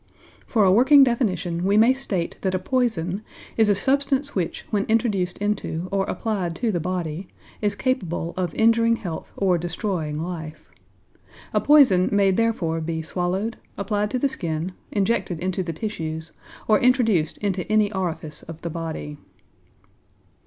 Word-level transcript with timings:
For 0.47 0.63
a 0.63 0.71
working 0.71 1.03
definition 1.03 1.63
we 1.63 1.77
may 1.77 1.93
state 1.93 2.35
that 2.41 2.55
a 2.55 2.57
poison 2.57 3.21
is 3.55 3.69
a 3.69 3.75
substance 3.75 4.33
which, 4.33 4.65
when 4.71 4.85
introduced 4.85 5.37
into 5.37 5.87
or 5.91 6.05
applied 6.05 6.55
to 6.55 6.71
the 6.71 6.79
body, 6.79 7.27
is 7.61 7.75
capable 7.75 8.33
of 8.35 8.55
injuring 8.55 8.95
health 8.95 9.31
or 9.37 9.59
destroying 9.59 10.19
life. 10.19 10.71
A 11.53 11.61
poison 11.61 12.09
may 12.11 12.31
therefore 12.31 12.81
be 12.81 13.03
swallowed, 13.03 13.57
applied 13.77 14.09
to 14.09 14.17
the 14.17 14.27
skin, 14.27 14.71
injected 14.91 15.39
into 15.39 15.61
the 15.61 15.71
tissues, 15.71 16.31
or 16.67 16.79
introduced 16.79 17.37
into 17.37 17.71
any 17.71 17.93
orifice 17.93 18.41
of 18.41 18.63
the 18.63 18.71
body. 18.71 19.19